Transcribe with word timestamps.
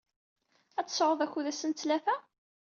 Ad 0.79 0.85
tesɛud 0.87 1.19
akud 1.25 1.45
ass 1.51 1.61
n 1.65 1.71
ttlata? 1.71 2.15